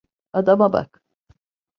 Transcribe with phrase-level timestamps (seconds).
[0.33, 1.01] Adama bak.